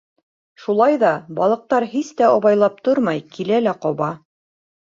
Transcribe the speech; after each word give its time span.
Шулай 0.61 0.97
ҙа 1.03 1.11
балыҡтар 1.41 1.87
һис 1.93 2.11
тә 2.23 2.31
абайлап 2.39 2.81
тормай 2.89 3.25
килә 3.39 3.63
лә 3.69 3.77
ҡаба. 3.87 4.13